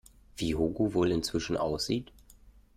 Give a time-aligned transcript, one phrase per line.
[0.35, 2.11] Wie Hugo wohl inzwischen aussieht?